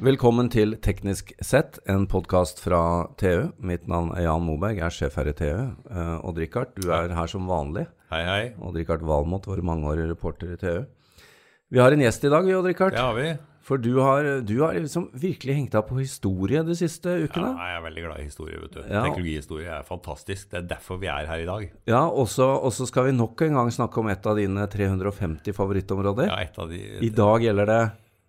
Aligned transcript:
Velkommen 0.00 0.46
til 0.48 0.78
Teknisk 0.80 1.34
sett, 1.44 1.76
en 1.84 2.06
podkast 2.08 2.62
fra 2.64 2.78
TU. 3.20 3.50
Mitt 3.60 3.82
navn 3.84 4.14
er 4.16 4.22
Jan 4.24 4.46
Moberg, 4.46 4.78
jeg 4.78 4.86
er 4.86 4.94
sjef 4.96 5.18
her 5.20 5.28
i 5.28 5.34
TU. 5.36 5.58
Uh, 5.92 6.24
Odd-Rikard, 6.24 6.72
du 6.72 6.88
er 6.88 7.12
her 7.12 7.28
som 7.28 7.44
vanlig. 7.44 7.82
Hei, 8.08 8.22
hei. 8.24 8.38
Odd-Rikard 8.64 9.04
Valmot, 9.04 9.44
vår 9.44 9.60
mangeårige 9.60 10.08
reporter 10.08 10.54
i 10.54 10.56
TU. 10.56 10.88
Vi 11.68 11.84
har 11.84 11.92
en 11.92 12.00
gjest 12.00 12.24
i 12.24 12.32
dag, 12.32 12.48
Odd-Rikard. 12.48 12.96
Det 12.96 13.04
har 13.04 13.20
vi. 13.20 13.28
For 13.68 13.76
du 13.76 13.90
har, 14.00 14.24
du 14.40 14.56
har 14.62 14.80
liksom 14.80 15.10
virkelig 15.12 15.60
hengt 15.60 15.76
deg 15.76 15.84
på 15.92 16.00
historie 16.00 16.64
de 16.64 16.80
siste 16.80 17.20
ukene. 17.20 17.52
Ja, 17.52 17.68
jeg 17.68 17.76
er 17.76 17.88
veldig 17.90 18.08
glad 18.08 18.24
i 18.24 18.28
historie, 18.32 18.64
vet 18.64 18.80
du. 18.80 18.82
Ja. 18.86 19.04
Teknologihistorie 19.04 19.78
er 19.82 19.88
fantastisk. 19.92 20.48
Det 20.48 20.62
er 20.64 20.68
derfor 20.78 21.04
vi 21.04 21.12
er 21.12 21.28
her 21.28 21.44
i 21.44 21.50
dag. 21.52 21.72
Ja, 21.92 22.06
og 22.08 22.32
så 22.32 22.88
skal 22.88 23.12
vi 23.12 23.18
nok 23.20 23.44
en 23.44 23.60
gang 23.60 23.76
snakke 23.76 24.00
om 24.00 24.08
et 24.08 24.24
av 24.24 24.40
dine 24.40 24.64
350 24.64 25.60
favorittområder. 25.60 26.32
Ja, 26.32 26.46
et 26.48 26.56
av 26.56 26.72
de 26.72 26.86
I 27.04 27.12
dag 27.12 27.44
gjelder 27.44 27.76
det 27.76 27.82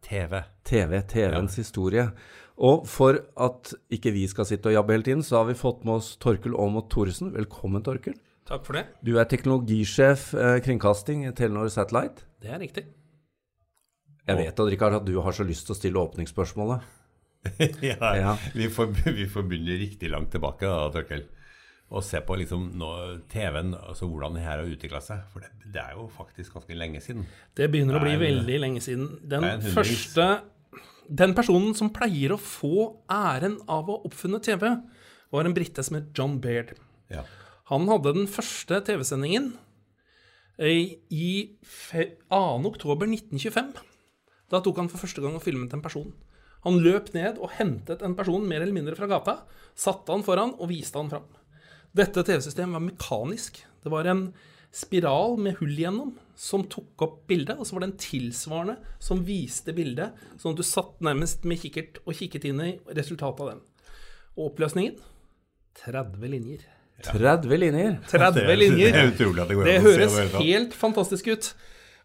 TV. 0.06 0.42
TV, 0.68 1.02
TV-ens 1.08 1.58
historie. 1.62 2.08
Og 2.62 2.86
for 2.90 3.18
at 3.42 3.72
ikke 3.94 4.14
vi 4.14 4.28
skal 4.30 4.46
sitte 4.50 4.70
og 4.70 4.76
jabbe 4.76 4.94
hele 4.96 5.06
tiden, 5.08 5.24
så 5.26 5.42
har 5.42 5.50
vi 5.50 5.58
fått 5.58 5.86
med 5.88 5.98
oss 6.00 6.14
Torkel 6.22 6.54
Aamodt 6.54 6.92
Thoresen. 6.94 7.32
Velkommen, 7.34 7.84
Torkel. 7.86 8.18
Takk 8.50 8.66
for 8.68 8.78
det. 8.78 8.86
Du 9.06 9.16
er 9.22 9.30
teknologisjef 9.30 10.32
eh, 10.36 10.58
kringkasting 10.66 11.26
i 11.30 11.34
Telenor 11.38 11.70
Satellite. 11.74 12.26
Det 12.42 12.52
er 12.52 12.62
riktig. 12.62 12.86
Jeg 14.28 14.38
vet 14.38 14.60
Richard, 14.70 15.00
at 15.00 15.06
du 15.08 15.16
har 15.24 15.34
så 15.34 15.46
lyst 15.48 15.66
til 15.68 15.74
å 15.76 15.80
stille 15.80 16.02
åpningsspørsmålet. 16.02 16.84
ja, 17.90 18.12
Ja. 18.20 18.34
Vi, 18.54 18.68
får, 18.70 18.92
vi 19.10 19.26
får 19.30 19.48
begynne 19.50 19.80
riktig 19.82 20.12
langt 20.14 20.30
tilbake, 20.34 20.68
da, 20.70 20.90
Torkel. 20.94 21.26
Og 21.92 22.04
se 22.08 22.22
på 22.24 22.38
liksom 22.40 22.70
nå, 22.80 22.88
TV-en, 23.28 23.74
altså 23.76 24.08
hvordan 24.08 24.38
det 24.38 24.44
her 24.46 24.62
har 24.62 24.70
utvikla 24.72 25.02
seg. 25.04 25.26
For 25.34 25.44
det, 25.44 25.50
det 25.74 25.82
er 25.82 25.98
jo 25.98 26.06
faktisk 26.16 26.54
ganske 26.56 26.78
lenge 26.80 27.02
siden. 27.04 27.26
Det 27.58 27.68
begynner 27.74 27.98
å 28.00 28.04
bli 28.04 28.14
en- 28.16 28.22
veldig 28.22 28.60
lenge 28.64 28.80
siden. 28.86 29.10
Den 29.28 29.42
det 29.60 29.74
første 29.76 30.42
Den 31.12 31.34
personen 31.36 31.74
som 31.76 31.90
pleier 31.92 32.32
å 32.32 32.38
få 32.40 33.02
æren 33.12 33.58
av 33.68 33.90
å 33.90 33.98
ha 33.98 34.04
oppfunnet 34.08 34.44
TV, 34.46 34.70
var 35.34 35.44
en 35.46 35.54
brite 35.54 35.84
som 35.84 35.98
het 35.98 36.14
John 36.16 36.38
Baird. 36.40 36.78
Ja. 37.10 37.26
Han 37.68 37.86
hadde 37.90 38.14
den 38.16 38.28
første 38.28 38.80
TV-sendingen 38.88 39.50
eh, 40.58 40.96
i 41.12 41.58
fe- 41.66 42.14
2. 42.30 42.64
oktober 42.70 43.08
1925. 43.12 43.74
Da 44.52 44.62
tok 44.64 44.78
han 44.78 44.88
for 44.92 45.00
første 45.04 45.22
gang 45.24 45.36
og 45.36 45.44
filmet 45.44 45.74
en 45.74 45.82
person. 45.84 46.14
Han 46.64 46.80
løp 46.80 47.12
ned 47.14 47.40
og 47.42 47.52
hentet 47.58 48.02
en 48.06 48.16
person 48.16 48.48
mer 48.48 48.62
eller 48.62 48.76
mindre 48.76 48.96
fra 48.96 49.08
gata, 49.12 49.40
satte 49.76 50.14
han 50.14 50.24
foran 50.24 50.54
og 50.60 50.70
viste 50.70 50.96
han 51.00 51.10
fram. 51.10 51.28
Dette 51.92 52.24
TV-systemet 52.24 52.78
var 52.78 52.84
mekanisk. 52.86 53.60
Det 53.84 53.92
var 53.92 54.08
en 54.08 54.30
spiral 54.72 55.36
med 55.42 55.58
hull 55.60 55.74
igjennom 55.76 56.14
som 56.40 56.64
tok 56.72 57.04
opp 57.04 57.18
bildet, 57.28 57.60
og 57.60 57.68
så 57.68 57.76
var 57.76 57.84
det 57.84 57.90
en 57.92 57.98
tilsvarende 58.02 58.76
som 59.04 59.24
viste 59.28 59.76
bildet, 59.76 60.16
sånn 60.40 60.56
at 60.56 60.62
du 60.62 60.66
satt 60.66 61.02
nærmest 61.04 61.44
med 61.48 61.60
kikkert 61.62 62.00
og 62.06 62.16
kikket 62.18 62.48
inn 62.50 62.62
i 62.64 62.70
resultatet 62.96 63.44
av 63.44 63.52
den. 63.52 63.60
Og 64.38 64.48
oppløsningen 64.54 64.96
30 65.82 66.32
linjer. 66.32 66.64
30 67.02 67.60
linjer. 67.60 68.00
30 68.08 68.56
linjer. 68.56 68.96
Det 68.96 69.04
er 69.04 69.12
utrolig 69.12 69.44
at 69.44 69.52
det 69.52 69.60
går 69.60 69.68
Det 69.68 69.76
an 69.76 69.82
å 69.82 69.84
se 69.84 69.92
høres 69.92 70.16
det 70.16 70.24
høres 70.24 70.48
helt 70.48 70.78
fantastisk 70.78 71.30
ut. 71.34 71.52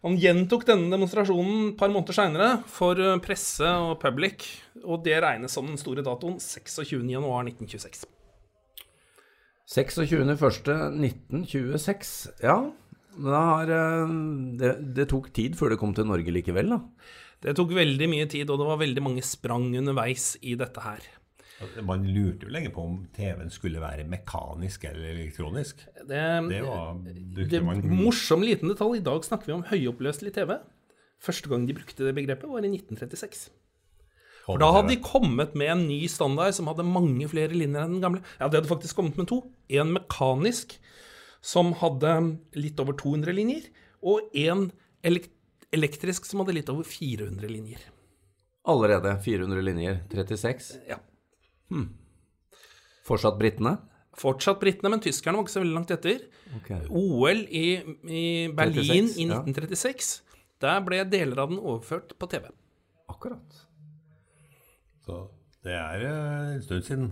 Han 0.05 0.19
gjentok 0.21 0.67
denne 0.67 0.91
demonstrasjonen 0.93 1.71
et 1.71 1.79
par 1.79 1.91
måneder 1.93 2.15
seinere 2.19 2.51
for 2.69 2.99
eh, 3.01 3.15
presse 3.23 3.71
og 3.87 3.95
public, 4.03 4.45
og 4.83 5.01
det 5.07 5.17
regnes 5.23 5.55
som 5.55 5.65
den 5.67 5.79
store 5.79 6.05
datoen 6.05 6.37
26.1.1926. 6.43 8.05
26.01.1926. 9.67 12.27
Ja, 12.43 12.71
men 13.17 13.33
har, 13.33 13.67
eh, 13.73 14.07
det, 14.61 14.71
det 14.95 15.05
tok 15.11 15.31
tid 15.35 15.55
før 15.59 15.69
det 15.73 15.79
kom 15.81 15.93
til 15.97 16.05
Norge 16.07 16.31
likevel, 16.33 16.67
da. 16.75 16.79
Det 17.43 17.51
tok 17.57 17.71
veldig 17.77 18.07
mye 18.09 18.27
tid, 18.29 18.49
og 18.49 18.57
det 18.61 18.67
var 18.69 18.79
veldig 18.81 19.03
mange 19.05 19.23
sprang 19.25 19.65
underveis 19.77 20.25
i 20.41 20.55
dette 20.57 20.81
her. 20.81 20.99
Man 21.85 22.03
lurte 22.05 22.45
jo 22.45 22.51
lenge 22.53 22.69
på 22.73 22.81
om 22.85 22.95
TV-en 23.15 23.49
skulle 23.53 23.79
være 23.81 24.03
mekanisk 24.09 24.83
eller 24.91 25.07
elektronisk. 25.15 25.75
Det, 26.05 26.21
Det 26.51 26.61
var 26.61 26.93
det 27.49 27.61
man 27.65 27.81
morsom 27.89 28.41
liten 28.45 28.69
detalj. 28.69 28.95
I 28.99 29.05
dag 29.05 29.19
snakker 29.25 29.45
vi 29.49 29.55
om 29.55 29.63
høyoppløselig 29.65 30.31
TV. 30.35 30.51
Første 31.17 31.49
gang 31.49 31.65
de 31.65 31.73
brukte 31.73 32.05
det 32.05 32.13
begrepet, 32.13 32.45
var 32.49 32.61
i 32.61 32.69
1936. 32.69 33.49
For 34.47 34.61
da 34.61 34.69
hadde 34.71 34.93
de 34.93 35.01
kommet 35.03 35.55
med 35.59 35.73
en 35.73 35.81
ny 35.89 35.99
standard 36.07 36.55
som 36.55 36.69
hadde 36.71 36.85
mange 36.87 37.27
flere 37.27 37.51
linjer 37.51 37.83
enn 37.83 37.97
den 37.97 38.03
gamle. 38.03 38.21
Ja, 38.39 38.47
de 38.47 38.61
hadde 38.61 38.69
faktisk 38.69 38.95
kommet 38.95 39.19
med 39.19 39.27
to. 39.27 39.41
En 39.67 39.91
mekanisk 39.97 40.77
som 41.43 41.73
hadde 41.81 42.13
litt 42.55 42.79
over 42.79 42.95
200 42.97 43.35
linjer, 43.35 43.67
og 43.99 44.31
en 44.39 44.69
elektrisk 45.75 46.25
som 46.29 46.43
hadde 46.43 46.55
litt 46.55 46.71
over 46.71 46.87
400 46.87 47.51
linjer. 47.51 47.83
Allerede 48.67 49.13
400 49.23 49.67
linjer. 49.67 49.99
36. 50.15 50.71
Ja. 50.87 51.01
Fortsatt 53.07 53.37
britene? 53.39 53.77
Fortsatt 54.17 54.63
britene, 54.63 54.95
men 54.95 55.03
tyskerne 55.03 55.37
var 55.37 55.45
ikke 55.45 55.57
så 55.57 55.61
veldig 55.61 55.75
langt 55.75 55.93
etter. 55.93 56.23
Okay. 56.61 56.87
OL 56.87 57.43
i, 57.51 57.67
i 58.07 58.25
Berlin 58.55 59.11
36, 59.11 59.19
i 59.19 59.27
ja. 59.27 59.43
1936, 59.43 60.11
der 60.63 60.83
ble 60.87 61.03
deler 61.11 61.43
av 61.43 61.51
den 61.51 61.59
overført 61.61 62.15
på 62.17 62.31
TV. 62.31 62.47
Akkurat. 63.11 63.66
Så 65.07 65.21
det 65.63 65.73
er 65.77 66.03
eh, 66.03 66.57
en 66.57 66.65
stund 66.65 66.85
siden. 66.87 67.07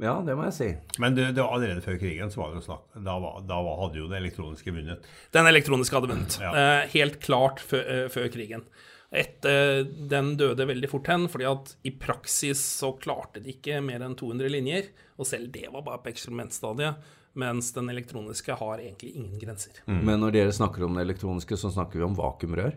Ja, 0.00 0.14
det 0.24 0.32
må 0.38 0.46
jeg 0.46 0.56
si. 0.56 0.68
Men 1.02 1.16
det, 1.16 1.26
det 1.36 1.42
var 1.42 1.58
allerede 1.58 1.82
før 1.84 1.98
krigen, 2.00 2.30
så 2.32 2.40
var 2.40 2.54
det 2.54 2.62
jo 2.62 2.66
snakk 2.70 2.94
Da, 3.04 3.18
var, 3.20 3.42
da 3.44 3.58
var, 3.66 3.82
hadde 3.82 4.00
jo 4.00 4.06
det 4.08 4.16
elektroniske 4.22 4.72
vunnet. 4.72 5.08
Den 5.36 5.48
elektroniske 5.50 5.98
hadde 5.98 6.12
vunnet. 6.14 6.38
Ja. 6.40 6.52
Eh, 6.56 6.86
helt 6.94 7.18
klart 7.24 7.60
før, 7.60 7.82
eh, 7.84 8.06
før 8.12 8.30
krigen. 8.32 8.64
Et, 9.12 9.44
eh, 9.44 9.80
den 10.10 10.36
døde 10.38 10.66
veldig 10.70 10.88
fort 10.92 11.08
hen, 11.10 11.24
fordi 11.28 11.46
at 11.50 11.72
i 11.84 11.90
praksis 11.98 12.60
så 12.80 12.92
klarte 13.02 13.42
de 13.42 13.50
ikke 13.56 13.80
mer 13.82 14.04
enn 14.06 14.14
200 14.14 14.48
linjer. 14.52 14.90
Og 15.18 15.26
selv 15.26 15.50
det 15.52 15.66
var 15.72 15.82
bare 15.82 15.98
på 16.04 16.12
eksperimentstadiet. 16.12 16.94
Mens 17.38 17.68
den 17.72 17.86
elektroniske 17.92 18.54
har 18.58 18.78
egentlig 18.82 19.12
ingen 19.14 19.38
grenser. 19.38 19.72
Men 19.86 20.18
når 20.18 20.32
dere 20.34 20.52
snakker 20.54 20.82
om 20.82 20.96
det 20.98 21.04
elektroniske, 21.04 21.54
så 21.58 21.70
snakker 21.70 22.00
vi 22.00 22.02
om 22.06 22.16
vakuumrør. 22.18 22.72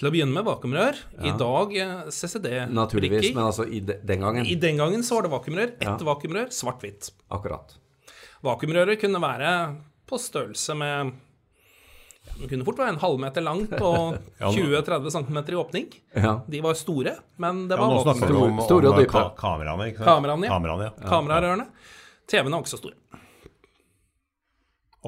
Til 0.00 0.08
å 0.08 0.12
begynne 0.14 0.32
med 0.32 0.46
vakuumrør. 0.48 0.96
I 1.28 1.32
dag 1.36 1.74
eh, 1.76 2.08
CCD-brikker. 2.08 2.72
Naturligvis, 2.72 3.34
men 3.34 3.44
altså 3.44 3.66
i 3.68 3.80
de, 3.84 3.98
den 4.08 4.24
gangen. 4.24 4.46
I 4.48 4.56
den 4.56 4.80
gangen 4.80 5.04
så 5.04 5.18
var 5.18 5.28
det 5.28 5.32
vakuumrør. 5.36 5.74
Ett 5.76 5.84
Ja. 5.88 5.96
vakuumrør, 6.08 6.48
svart-hvitt. 6.56 7.10
Akkurat. 7.36 7.76
Vakuumrøret 8.44 9.00
kunne 9.00 9.20
være 9.20 9.52
på 10.08 10.16
størrelse 10.20 10.76
med 10.78 11.12
ja, 12.28 12.34
Den 12.42 12.48
kunne 12.52 12.66
fort 12.68 12.78
være 12.78 12.92
en 12.94 13.00
halvmeter 13.02 13.44
langt 13.44 13.72
og 13.80 14.18
20-30 14.54 15.10
cm 15.16 15.38
i 15.48 15.58
åpning. 15.58 15.88
Ja. 16.14 16.36
De 16.46 16.60
var 16.64 16.76
store, 16.78 17.16
men 17.42 17.64
det 17.70 17.78
Ja, 17.78 17.82
var 17.82 17.94
nå 17.96 18.02
snakker 18.06 18.32
du 18.32 18.38
om, 18.44 18.60
Store 18.68 18.88
og 18.92 18.94
om 18.94 19.00
dype. 19.02 19.12
ka 19.16 19.24
kameraene, 19.40 19.88
ikke 19.92 20.02
sant? 20.04 20.10
Kameraene, 20.12 20.46
ja. 20.46 20.52
Kameraene, 20.54 20.90
ja. 20.92 21.08
Kamerarørene. 21.08 21.68
TV-ene 22.28 22.54
var 22.58 22.64
ikke 22.66 22.74
så 22.76 22.80
store. 22.84 22.96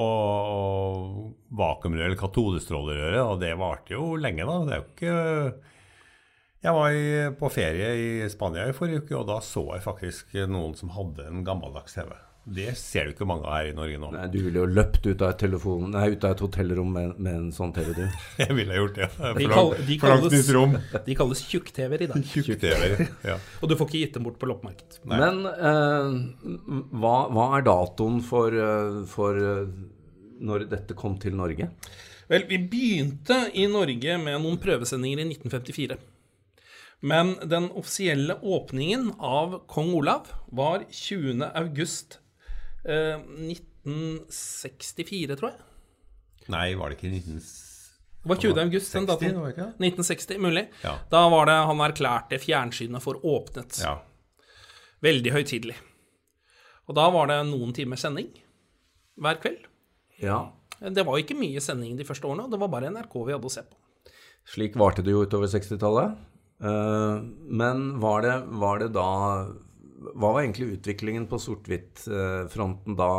Og, 0.00 1.32
vakuumrør, 1.58 2.06
eller 2.06 2.18
katodestrålerøret, 2.20 3.20
og 3.24 3.40
det 3.42 3.50
varte 3.58 3.96
jo 3.96 4.14
lenge, 4.20 4.46
da. 4.46 4.58
Det 4.68 4.76
er 4.76 4.80
jo 4.80 4.88
ikke 4.94 5.68
Jeg 6.62 6.76
var 6.76 6.92
i, 6.92 7.04
på 7.40 7.48
ferie 7.52 7.90
i 7.96 8.08
Spania 8.30 8.66
i 8.68 8.74
forrige 8.76 9.02
uke, 9.02 9.16
og 9.18 9.26
da 9.30 9.38
så 9.44 9.62
jeg 9.74 9.82
faktisk 9.84 10.34
noen 10.48 10.74
som 10.78 10.92
hadde 10.94 11.24
en 11.26 11.42
gammeldags 11.46 11.96
TV. 11.96 12.12
Det 12.50 12.72
ser 12.74 13.06
du 13.06 13.12
ikke 13.12 13.26
mange 13.30 13.44
av 13.46 13.52
her 13.60 13.68
i 13.70 13.74
Norge 13.76 13.98
nå. 14.02 14.08
Nei, 14.10 14.24
du 14.32 14.38
ville 14.42 14.58
jo 14.58 14.66
løpt 14.66 15.04
ut 15.06 15.20
av 15.22 15.28
et, 15.30 15.38
telefon, 15.38 15.84
nei, 15.94 16.08
ut 16.16 16.24
av 16.26 16.32
et 16.34 16.40
hotellrom 16.42 16.88
med, 16.96 17.12
med 17.22 17.36
en 17.38 17.48
sånn 17.54 17.70
TV, 17.76 17.92
du. 17.94 18.02
Jeg 18.42 18.56
ville 18.58 18.74
gjort 18.80 18.96
det. 18.98 19.06
De, 19.14 19.28
For 19.28 19.40
kall, 19.54 19.70
langt- 19.70 19.86
de, 19.86 19.98
kalles, 20.02 20.34
nytt 20.34 20.50
rom. 20.56 20.74
de 21.06 21.16
kalles 21.20 21.42
tjukk-TV-er 21.52 22.02
i 22.02 22.08
dag. 22.10 22.24
Tjukk-TV-er, 22.32 23.04
Ja. 23.28 23.36
Og 23.62 23.70
du 23.70 23.76
får 23.78 23.86
ikke 23.92 24.00
gitt 24.02 24.18
dem 24.18 24.26
bort 24.26 24.40
på 24.42 24.50
loppemarked. 24.50 24.98
Men 25.12 25.44
eh, 25.46 26.10
hva, 26.98 27.14
hva 27.30 27.46
er 27.60 27.66
datoen 27.70 28.18
for, 28.26 28.50
eh, 28.66 29.00
for 29.14 29.38
eh, 29.38 29.74
når 30.50 30.66
dette 30.72 30.96
kom 30.98 31.14
til 31.22 31.38
Norge? 31.38 31.70
Vel, 32.30 32.44
vi 32.50 32.58
begynte 32.70 33.44
i 33.58 33.68
Norge 33.70 34.18
med 34.22 34.40
noen 34.42 34.58
prøvesendinger 34.62 35.22
i 35.22 35.28
1954. 35.36 36.00
Men 37.00 37.36
den 37.48 37.70
offisielle 37.80 38.34
åpningen 38.44 39.12
av 39.24 39.60
Kong 39.72 39.94
Olav 39.96 40.28
var 40.52 40.82
20. 40.92 41.38
august 42.84 43.60
eh, 43.84 44.30
1964, 44.30 45.36
tror 45.40 45.50
jeg. 45.52 45.60
Nei, 46.50 46.68
var 46.78 46.90
det 46.90 46.98
ikke 46.98 47.10
19... 47.12 47.40
Det 48.20 48.28
var 48.28 48.36
20. 48.36 48.58
august 48.60 48.92
den 48.92 49.06
60, 49.06 49.08
datoen. 49.08 49.36
var 49.40 49.46
det 49.48 49.54
ikke 49.54 49.66
det? 49.66 49.92
1960, 49.96 50.40
mulig. 50.44 50.64
Ja. 50.84 50.94
Da 51.12 51.22
var 51.32 51.46
det 51.48 51.54
han 51.70 51.78
erklærte 51.86 52.38
fjernsynet 52.42 53.00
for 53.04 53.16
åpnet. 53.24 53.78
Ja. 53.80 53.94
Veldig 55.00 55.32
høytidelig. 55.32 55.76
Og 56.90 56.96
da 56.98 57.06
var 57.14 57.30
det 57.30 57.38
noen 57.48 57.72
timer 57.72 57.96
sending 58.00 58.28
hver 59.20 59.40
kveld. 59.40 59.62
Ja, 60.20 60.50
Det 60.80 61.04
var 61.04 61.16
ikke 61.20 61.36
mye 61.36 61.60
sending 61.60 61.96
de 61.96 62.04
første 62.08 62.24
årene, 62.28 62.44
og 62.44 62.52
det 62.52 62.60
var 62.60 62.68
bare 62.72 62.90
NRK 62.92 63.14
vi 63.26 63.32
hadde 63.32 63.48
å 63.48 63.52
se 63.52 63.62
på. 63.64 63.76
slik 64.48 64.76
varte 64.80 65.02
det 65.04 65.12
jo 65.12 65.24
utover 65.24 65.48
60-tallet. 65.48 66.16
Eh, 66.60 67.16
men 67.48 67.98
var 68.00 68.20
det, 68.24 68.34
var 68.60 68.78
det 68.80 68.90
da 68.92 69.06
Hva 70.00 70.32
var 70.32 70.40
egentlig 70.42 70.78
utviklingen 70.78 71.26
på 71.28 71.36
sort-hvitt-fronten 71.42 72.96
da 72.98 73.10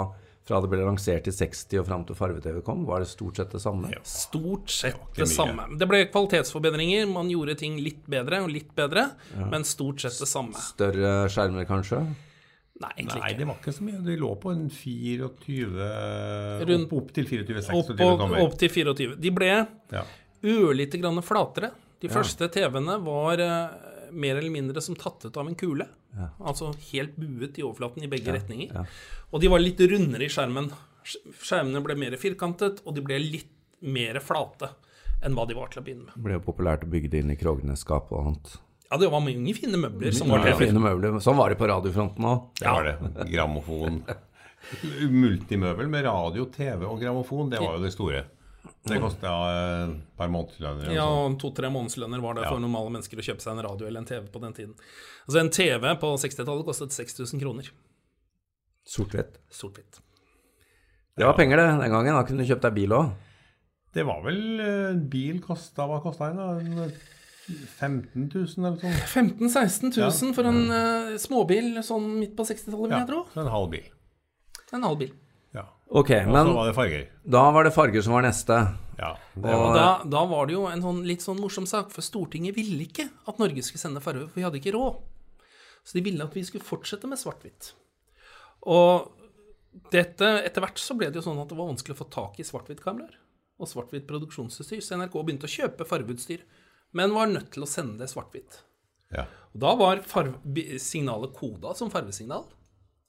fra 0.48 0.58
det 0.64 0.72
ble 0.72 0.80
lansert 0.82 1.28
i 1.30 1.32
60 1.36 1.78
og 1.80 1.86
fram 1.88 2.04
til 2.10 2.18
farge-TV 2.18 2.62
kom? 2.66 2.82
Var 2.90 3.04
det 3.04 3.10
stort 3.12 3.38
sett 3.38 3.52
det 3.54 3.62
samme? 3.62 3.92
Stort 4.10 4.72
sett 4.74 4.98
det, 5.14 5.22
det 5.22 5.28
samme. 5.30 5.68
Det 5.78 5.88
ble 5.88 6.00
kvalitetsforbedringer. 6.10 7.06
Man 7.12 7.30
gjorde 7.30 7.56
ting 7.62 7.78
litt 7.86 8.02
bedre 8.10 8.42
og 8.42 8.50
litt 8.52 8.72
bedre, 8.76 9.12
men 9.52 9.64
stort 9.68 10.02
sett 10.02 10.18
det 10.20 10.28
samme. 10.32 10.58
Større 10.58 11.14
skjermer, 11.32 11.68
kanskje? 11.70 12.02
Nei, 12.82 12.90
egentlig 12.98 13.20
Nei, 13.22 13.30
ikke. 13.30 13.38
det 13.38 13.46
var 13.52 13.58
ikke 13.62 13.74
så 13.78 13.86
mye. 13.86 14.00
De 14.08 14.16
lå 14.18 14.32
på 14.42 14.52
en 14.56 14.64
24 14.74 15.92
Rundt- 16.72 16.96
Opp, 16.98 17.12
til 17.14 17.28
24-26 17.30 18.02
Opp, 18.10 18.36
opp 18.42 18.58
til 18.58 18.70
24. 18.74 19.16
De 19.22 19.32
ble 19.38 19.52
Ja. 19.94 20.04
ørlite 20.42 20.98
grann 21.00 21.22
flatere. 21.22 21.70
De 22.02 22.10
første 22.10 22.48
TV-ene 22.50 22.96
var 23.06 23.38
eh, 23.38 23.70
mer 24.12 24.36
eller 24.40 24.52
mindre 24.54 24.82
som 24.84 24.96
tatt 25.00 25.26
ut 25.26 25.38
av 25.38 25.48
en 25.48 25.56
kule. 25.58 25.88
Altså 26.40 26.74
helt 26.92 27.16
buet 27.20 27.58
i 27.60 27.64
overflaten 27.66 28.04
i 28.04 28.10
begge 28.12 28.34
retninger. 28.36 28.72
ja. 28.74 28.86
Og 29.32 29.40
de 29.40 29.48
var 29.48 29.64
litt 29.64 29.80
rundere 29.80 30.26
i 30.28 30.32
skjermen. 30.32 30.68
Skjermene 31.42 31.82
ble 31.86 31.96
mer 31.96 32.18
firkantet, 32.20 32.82
og 32.86 32.96
de 32.98 33.04
ble 33.06 33.20
litt 33.24 33.52
mer 33.82 34.20
flate 34.22 34.70
enn 35.24 35.38
hva 35.38 35.46
de 35.48 35.56
var 35.56 35.72
til 35.72 35.82
å 35.82 35.86
begynne 35.86 36.08
med. 36.10 36.18
Det 36.18 36.26
ble 36.26 36.36
jo 36.36 36.44
populært 36.44 36.84
å 36.84 36.90
bygge 36.92 37.10
det 37.14 37.22
inn 37.24 37.32
i 37.32 37.38
Krognes-skap 37.40 38.12
og 38.12 38.20
annet. 38.26 38.52
Ja, 38.92 38.98
det 39.00 39.08
var 39.14 39.24
mange 39.24 39.54
fine 39.56 39.80
møbler 39.80 40.12
som 40.12 40.28
var 40.34 40.44
var 40.44 40.58
fine 40.60 40.82
møbler. 40.84 41.16
Sånn 41.24 41.38
var 41.40 41.54
det 41.54 41.58
på 41.62 41.70
radiofronten 41.72 42.28
òg. 42.28 42.42
Det 42.60 42.68
var 42.68 42.90
det. 42.90 43.30
Grammofon. 43.32 44.02
Multimøbel 45.24 45.88
med 45.90 46.06
radio, 46.06 46.46
TV 46.52 46.84
og 46.86 47.00
grammofon, 47.02 47.50
det 47.54 47.62
var 47.64 47.78
jo 47.78 47.86
det 47.86 47.94
store. 47.96 48.26
Det 48.90 48.98
kosta 48.98 49.32
et 49.86 49.92
par 50.18 50.30
månedslønner. 50.34 50.90
Ja, 50.96 51.06
sånn. 51.06 51.36
to-tre 51.40 51.70
månedslønner 51.70 52.22
var 52.24 52.34
det 52.34 52.44
Ja. 52.48 52.50
for 52.50 52.60
normale 52.60 52.90
mennesker 52.90 53.20
å 53.22 53.26
kjøpe 53.28 53.42
seg 53.44 53.54
en 53.54 53.64
radio 53.68 53.86
eller 53.88 54.00
en 54.02 54.06
TV 54.10 54.26
på 54.34 54.42
den 54.42 54.54
tiden. 54.58 54.74
Altså 55.28 55.40
En 55.40 55.50
TV 55.54 55.92
på 56.02 56.10
60-tallet 56.18 56.66
kostet 56.66 56.90
6000 56.92 57.40
kroner. 57.44 57.70
Sort-hvitt. 58.86 59.38
Sort-hvitt. 59.54 60.02
Det 61.16 61.26
var 61.28 61.34
penger, 61.38 61.58
det, 61.58 61.68
den 61.84 61.92
gangen. 61.94 62.16
Da 62.16 62.24
kunne 62.26 62.42
du 62.42 62.50
kjøpt 62.50 62.66
deg 62.66 62.74
bil 62.74 62.90
òg. 62.98 63.12
Det 63.94 64.06
var 64.08 64.22
vel 64.24 64.60
eh, 64.64 64.90
En 64.96 65.08
bil 65.12 65.42
kosta 65.44 65.86
Hva 65.86 66.02
kosta 66.02 66.32
den? 66.34 66.76
da? 66.76 66.90
15 67.52 68.30
000 68.32 68.66
eller 68.66 68.78
sånn? 68.80 68.94
15 69.12 69.50
000-16 69.50 69.98
000 69.98 70.34
for 70.38 70.48
en 70.48 70.60
uh, 70.72 71.18
småbil 71.20 71.74
sånn 71.84 72.06
midt 72.22 72.36
på 72.38 72.46
60-tallet, 72.48 72.88
vil 72.88 72.96
Ja, 72.96 73.00
jeg 73.04 73.10
tro. 73.10 73.26
en 73.42 73.50
halv 73.52 73.70
bil. 73.74 73.90
En 74.72 74.84
halv 74.88 75.00
bil. 75.02 75.12
Ok, 75.92 76.10
Og 76.24 76.32
så 76.32 76.54
var 76.56 76.68
det 76.70 76.76
farger. 76.76 77.08
da 77.28 77.42
var 77.52 77.64
det 77.68 77.74
farger 77.76 78.02
som 78.06 78.14
var 78.14 78.24
neste. 78.24 78.58
Ja, 78.98 79.10
Og- 79.36 79.42
var, 79.44 79.74
da, 79.76 80.04
da 80.08 80.26
var 80.26 80.46
det 80.48 80.54
jo 80.54 80.66
en 80.68 80.82
sånn, 80.82 81.02
litt 81.06 81.20
sånn 81.26 81.40
morsom 81.42 81.66
sak, 81.68 81.90
for 81.92 82.02
Stortinget 82.02 82.56
ville 82.56 82.86
ikke 82.86 83.10
at 83.28 83.40
Norge 83.40 83.62
skulle 83.66 83.82
sende 83.82 84.00
farge, 84.02 84.28
for 84.30 84.36
vi 84.40 84.46
hadde 84.46 84.60
ikke 84.62 84.74
råd. 84.76 85.02
Så 85.84 85.94
de 85.98 86.02
ville 86.06 86.24
at 86.24 86.34
vi 86.34 86.44
skulle 86.44 86.64
fortsette 86.64 87.10
med 87.10 87.18
svart-hvitt. 87.20 87.74
Og 88.70 89.12
dette, 89.92 90.28
etter 90.46 90.62
hvert 90.64 90.80
så 90.80 90.96
ble 90.98 91.10
det 91.10 91.16
jo 91.20 91.26
sånn 91.26 91.42
at 91.42 91.50
det 91.50 91.58
var 91.58 91.72
vanskelig 91.74 91.96
å 91.98 92.02
få 92.04 92.10
tak 92.14 92.40
i 92.40 92.44
svart-hvitt-kameraer 92.48 93.16
og 93.62 93.68
svart-hvitt 93.70 94.08
produksjonsutstyr, 94.10 94.82
så 94.82 94.96
NRK 94.98 95.14
begynte 95.26 95.50
å 95.50 95.54
kjøpe 95.54 95.86
fargeutstyr, 95.86 96.42
men 96.94 97.14
var 97.14 97.28
nødt 97.28 97.52
til 97.52 97.64
å 97.64 97.70
sende 97.70 97.98
det 98.00 98.10
svart-hvitt. 98.10 98.62
ja. 99.12 99.26
Og 99.54 99.60
Da 99.60 99.76
var 99.76 99.98
farv- 100.08 100.40
signalet 100.80 101.34
koda 101.36 101.74
som 101.76 101.90
fargesignal. 101.92 102.46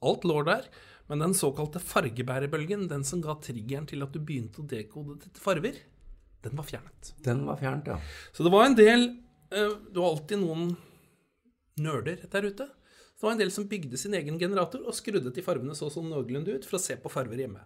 Alt 0.02 0.22
lå 0.24 0.44
der. 0.44 0.64
Men 1.12 1.20
den 1.20 1.34
såkalte 1.36 1.76
fargebærebølgen, 1.84 2.86
den 2.88 3.02
som 3.04 3.20
ga 3.20 3.34
triggeren 3.44 3.84
til 3.84 4.00
at 4.00 4.14
du 4.14 4.20
begynte 4.24 4.62
å 4.62 4.64
dekode 4.64 5.18
til 5.20 5.42
farver, 5.44 5.76
den 6.40 6.54
var 6.56 6.64
fjernet. 6.64 7.10
Den 7.26 7.42
var 7.44 7.58
fjernet, 7.60 7.90
ja. 7.92 7.98
Så 8.32 8.46
det 8.46 8.52
var 8.54 8.64
en 8.64 8.76
del 8.78 9.02
eh, 9.52 9.74
Du 9.92 10.00
har 10.00 10.14
alltid 10.14 10.40
noen 10.40 10.70
nerder 11.84 12.22
der 12.32 12.46
ute. 12.48 12.64
Det 12.64 13.26
var 13.26 13.34
en 13.34 13.42
del 13.42 13.52
som 13.52 13.66
bygde 13.68 14.00
sin 14.00 14.16
egen 14.16 14.38
generator 14.40 14.86
og 14.88 14.96
skrudde 14.96 15.34
til 15.36 15.44
farvene 15.44 15.76
så 15.76 15.90
sånn 15.92 16.08
noenlunde 16.08 16.54
ut 16.56 16.64
for 16.64 16.78
å 16.78 16.82
se 16.82 16.96
på 16.96 17.12
farver 17.12 17.44
hjemme. 17.44 17.60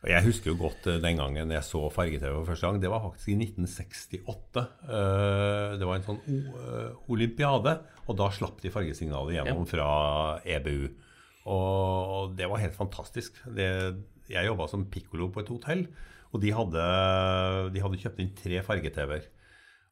Og 0.00 0.08
Jeg 0.10 0.24
husker 0.24 0.50
jo 0.50 0.56
godt 0.64 0.88
eh, 0.90 0.98
den 1.04 1.20
gangen 1.20 1.54
jeg 1.54 1.66
så 1.68 1.84
farge-TV 1.94 2.32
for 2.40 2.48
første 2.50 2.66
gang. 2.66 2.80
Det 2.82 2.90
var 2.90 3.04
faktisk 3.04 3.30
i 3.30 3.36
1968. 3.38 4.64
Eh, 4.82 5.76
Det 5.78 5.86
var 5.92 6.00
en 6.00 6.08
sånn 6.08 6.20
olympiade, 7.06 7.76
og 8.08 8.18
da 8.18 8.32
slapp 8.34 8.58
de 8.66 8.74
fargesignalet 8.74 9.38
gjennom 9.38 9.62
fra 9.70 9.92
EBU. 10.58 10.90
Og 11.48 12.36
det 12.36 12.48
var 12.50 12.60
helt 12.60 12.76
fantastisk. 12.76 13.38
Det, 13.56 13.68
jeg 14.28 14.46
jobba 14.46 14.68
som 14.68 14.86
pikkolo 14.92 15.30
på 15.32 15.44
et 15.44 15.52
hotell, 15.52 15.86
og 16.30 16.42
de 16.42 16.52
hadde, 16.54 16.84
de 17.74 17.82
hadde 17.82 18.00
kjøpt 18.02 18.20
inn 18.22 18.34
tre 18.38 18.60
farge-TV-er. 18.66 19.24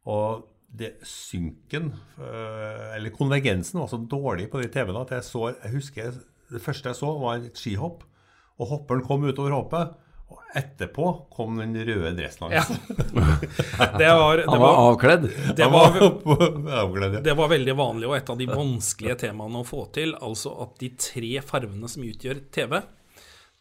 Og 0.08 0.44
det 0.68 0.98
synken, 1.08 1.92
eh, 2.20 2.96
eller 2.96 3.14
konvergensen, 3.14 3.80
var 3.80 3.88
så 3.88 3.98
dårlig 3.98 4.50
på 4.52 4.60
de 4.60 4.68
TV-ene 4.68 5.00
at 5.00 5.14
jeg 5.16 5.24
så 5.24 5.48
Jeg 5.54 5.72
husker 5.72 6.12
det 6.50 6.60
første 6.62 6.88
jeg 6.88 6.96
så, 6.96 7.10
var 7.18 7.40
et 7.40 7.56
skihopp. 7.56 8.04
Og 8.58 8.68
hopperen 8.72 9.04
kom 9.04 9.24
utover 9.24 9.54
hoppet. 9.54 9.96
Og 10.28 10.42
etterpå 10.60 11.06
kom 11.32 11.56
den 11.60 11.72
røde 11.88 12.10
dressen 12.18 12.50
Ja. 12.52 12.64
Det 13.98 14.10
var, 14.12 14.36
det 14.36 14.44
Han 14.48 14.60
var 14.60 14.60
var, 14.60 14.78
avkledd. 14.90 15.24
det 15.56 15.64
Han 15.64 15.72
var, 15.72 15.96
avkledd 16.82 17.16
ja. 17.18 17.20
Det 17.24 17.34
var 17.38 17.48
veldig 17.52 17.74
vanlig 17.78 18.08
og 18.10 18.16
et 18.18 18.30
av 18.32 18.38
de 18.40 18.46
vanskelige 18.50 19.16
temaene 19.24 19.62
å 19.62 19.66
få 19.66 19.86
til. 19.96 20.12
Altså 20.20 20.52
at 20.64 20.76
de 20.82 20.90
tre 21.00 21.32
farvene 21.44 21.88
som 21.88 22.04
utgjør 22.04 22.42
TV, 22.54 22.80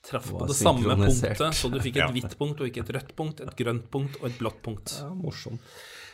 traff 0.08 0.28
på 0.32 0.48
det 0.48 0.58
samme 0.60 0.98
punktet. 1.00 1.44
Så 1.56 1.72
du 1.72 1.80
fikk 1.84 2.02
et 2.04 2.16
hvitt 2.16 2.36
punkt 2.40 2.60
og 2.64 2.70
ikke 2.70 2.84
et 2.86 2.92
rødt 2.98 3.14
punkt, 3.18 3.44
et 3.44 3.56
grønt 3.60 3.88
punkt 3.94 4.20
og 4.22 4.28
et 4.32 4.38
blått 4.42 4.60
punkt. 4.66 4.98
Ja, 5.02 5.10
morsomt. 5.16 5.64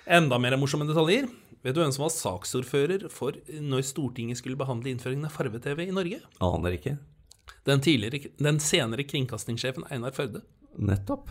Enda 0.06 0.38
mer 0.42 0.58
morsomme 0.60 0.86
detaljer. 0.90 1.30
Vet 1.64 1.78
du 1.78 1.80
hvem 1.80 1.94
som 1.96 2.04
var 2.04 2.12
saksordfører 2.12 3.06
for 3.14 3.38
når 3.64 3.86
Stortinget 3.88 4.42
skulle 4.42 4.60
behandle 4.60 4.92
innføringen 4.92 5.30
av 5.30 5.32
farve-TV 5.32 5.86
i 5.88 5.94
Norge? 5.96 6.20
Aner 6.44 6.76
ikke. 6.76 6.98
Den, 7.68 7.82
tidligere, 7.84 8.34
den 8.44 8.60
senere 8.60 9.06
kringkastingssjefen 9.08 9.86
Einar 9.92 10.12
Førde. 10.16 10.44
Nettopp. 10.76 11.30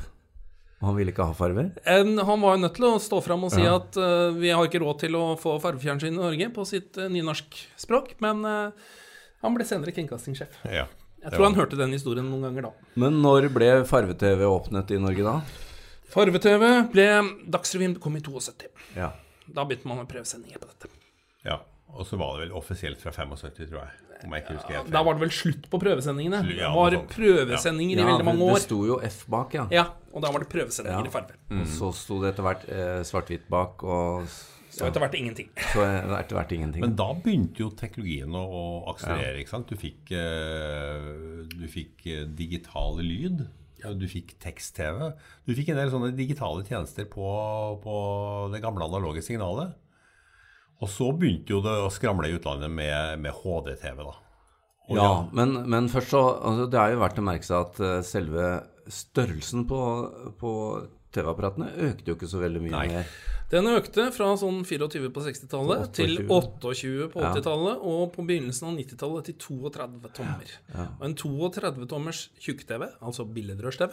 Og 0.83 0.89
han 0.89 0.97
ville 0.99 1.13
ikke 1.13 1.29
ha 1.29 1.35
farver? 1.37 1.69
En, 1.87 2.17
han 2.19 2.41
var 2.43 2.57
jo 2.57 2.63
nødt 2.65 2.75
til 2.75 2.89
å 2.89 2.97
stå 3.03 3.21
fram 3.23 3.45
og 3.47 3.53
si 3.55 3.63
at 3.69 3.99
uh, 4.01 4.33
vi 4.35 4.51
har 4.51 4.67
ikke 4.67 4.81
råd 4.83 5.05
til 5.05 5.15
å 5.15 5.27
få 5.39 5.55
farvefjernsyn 5.63 6.11
i 6.11 6.19
Norge 6.19 6.49
på 6.57 6.65
sitt 6.67 6.99
uh, 6.99 7.07
nynorskspråk, 7.13 8.17
men 8.25 8.43
uh, 8.43 8.97
han 9.45 9.55
ble 9.55 9.67
senere 9.69 9.95
kringkastingssjef. 9.95 10.59
Ja. 10.67 10.89
Jeg 11.23 11.37
tror 11.37 11.47
han 11.47 11.55
hørte 11.55 11.79
den 11.79 11.95
historien 11.95 12.27
noen 12.27 12.49
ganger 12.49 12.67
da. 12.67 12.89
Men 12.99 13.21
når 13.23 13.47
ble 13.55 13.69
farve-TV 13.87 14.43
åpnet 14.49 14.91
i 14.91 14.99
Norge 14.99 15.27
da? 15.29 15.37
Farve-TV 16.11 16.65
ble 16.91 17.07
Dagsrevyen 17.55 17.95
kom 18.03 18.19
i 18.19 18.25
72. 18.25 18.73
Ja. 18.99 19.13
Da 19.47 19.63
begynte 19.69 19.87
man 19.87 20.03
med 20.03 20.11
prøvesendinger 20.11 20.59
på 20.59 20.73
dette. 20.73 20.91
ja. 21.47 21.63
Og 21.93 22.07
så 22.09 22.17
var 22.17 22.39
det 22.39 22.47
vel 22.49 22.55
offisielt 22.57 23.01
fra 23.03 23.13
75, 23.13 23.69
tror 23.69 23.83
jeg. 23.83 23.99
Om 24.23 24.33
jeg 24.37 24.45
ikke 24.45 24.55
husker 24.55 24.77
helt 24.79 24.93
Da 24.95 25.01
var 25.03 25.17
det 25.19 25.23
vel 25.25 25.33
slutt 25.35 25.65
på 25.69 25.79
prøvesendingene. 25.83 26.39
Slu- 26.47 26.59
Det 26.61 26.69
var 26.77 26.95
prøvesendinger 27.11 27.99
ja. 27.99 28.03
i 28.03 28.07
Ja, 28.07 28.11
veldig 28.13 28.27
mange 28.29 28.53
Det 28.55 28.63
sto 28.63 28.79
jo 28.87 28.99
F 29.03 29.25
bak, 29.35 29.57
ja. 29.59 29.65
Ja, 29.75 29.85
og 30.15 30.23
da 30.23 30.31
var 30.31 30.45
det 30.45 30.49
prøvesendinger 30.53 31.03
Ja. 31.03 31.11
i 31.11 31.13
farge. 31.13 31.35
Og 31.59 31.67
så 31.67 31.91
sto 31.99 32.21
det 32.23 32.33
etter 32.33 32.47
hvert 32.47 32.65
eh, 32.71 33.03
svart-hvitt 33.09 33.49
bak, 33.51 33.83
og 33.83 34.29
Så 34.73 34.87
etter 34.87 35.03
hvert 35.03 35.15
ingenting. 35.19 35.51
så 35.75 35.83
etter 35.85 36.39
hvert 36.39 36.53
ingenting. 36.57 36.81
Men 36.87 36.95
da 36.97 37.11
begynte 37.13 37.61
jo 37.65 37.71
teknologien 37.77 38.31
å, 38.33 38.45
å 38.47 38.63
akselerere. 38.95 39.43
ikke 39.43 39.53
sant? 39.57 39.69
Du 39.69 39.77
fikk, 39.77 40.15
eh, 40.17 41.11
du 41.53 41.67
fikk 41.69 42.07
eh, 42.07 42.25
digital 42.25 43.03
lyd. 43.03 43.43
Du 43.99 44.07
fikk 44.07 44.37
tekst-TV. 44.39 45.09
Du 45.45 45.53
fikk 45.59 45.73
en 45.75 45.81
del 45.83 45.91
sånne 45.91 46.13
digitale 46.15 46.63
tjenester 46.65 47.05
på, 47.11 47.27
på 47.83 47.95
det 48.55 48.63
gamle 48.63 48.87
analoge 48.87 49.25
signalet. 49.27 49.75
Og 50.83 50.91
så 50.91 51.13
begynte 51.15 51.55
jo 51.55 51.63
det 51.63 51.77
å 51.79 51.91
skramle 51.95 52.29
i 52.29 52.37
utlandet 52.37 52.73
med, 52.73 53.23
med 53.23 53.35
HD-TV, 53.39 54.03
da. 54.03 54.17
Og 54.91 54.99
ja, 54.99 55.11
men, 55.31 55.55
men 55.71 55.87
først 55.89 56.11
så 56.11 56.21
altså, 56.43 56.65
Det 56.67 56.79
er 56.81 56.95
jo 56.97 57.03
verdt 57.05 57.21
å 57.23 57.23
merke 57.25 57.47
seg 57.47 57.69
at 57.69 57.79
eh, 57.87 58.01
selve 58.03 58.49
størrelsen 58.91 59.63
på, 59.71 59.79
på 60.41 60.51
TV-apparatene 61.15 61.69
økte 61.87 62.11
jo 62.11 62.17
ikke 62.17 62.31
så 62.31 62.41
veldig 62.43 62.63
mye 62.65 62.75
Nei. 62.75 62.87
mer. 62.91 63.13
Den 63.53 63.69
økte 63.69 64.07
fra 64.17 64.31
sånn 64.41 64.63
24 64.65 65.11
på 65.13 65.23
60-tallet 65.27 65.91
til 65.95 66.23
28 66.25 67.11
på 67.13 67.21
80-tallet, 67.21 67.83
og 67.85 68.07
på 68.15 68.25
begynnelsen 68.25 68.71
av 68.71 68.79
90-tallet 68.79 69.29
til 69.29 69.37
32 69.45 70.13
tommer. 70.17 70.55
Og 70.73 71.05
en 71.09 71.17
32 71.21 71.89
tommers 71.91 72.25
tjukk-TV, 72.41 72.89
altså 73.05 73.29
billedrørs-TV, 73.29 73.93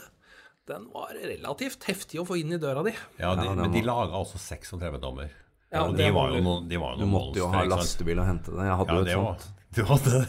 den 0.69 0.87
var 0.93 1.11
relativt 1.17 1.85
heftig 1.89 2.21
å 2.21 2.25
få 2.29 2.39
inn 2.39 2.55
i 2.55 2.61
døra 2.61 2.85
di. 2.87 2.93
Ja, 3.19 3.33
de, 3.35 3.49
Ja, 3.49 3.57
Men 3.57 3.75
de 3.75 3.83
laga 3.83 4.15
altså 4.15 4.39
36 4.39 5.01
dommer. 5.03 5.33
Ja, 5.71 5.83
og 5.85 5.93
de 5.99 6.07
var 6.11 6.31
jo 6.33 6.39
noen, 6.41 6.63
de 6.69 6.77
var 6.81 6.91
jo 6.95 6.97
Du 6.97 7.03
noen 7.05 7.11
måtte 7.13 7.37
jo 7.43 7.47
ha 7.53 7.61
lastebil 7.69 8.17
og 8.19 8.25
hente 8.25 8.49
det. 8.55 8.63
Jeg 8.65 8.75
hadde 8.79 8.89
Ja, 8.89 8.95
jo 8.97 9.03
det 9.05 9.11
et 9.11 9.17
var 9.17 9.23
sånt. 9.37 9.53
Du 9.69 9.83
hadde 9.91 10.09
det? 10.15 10.25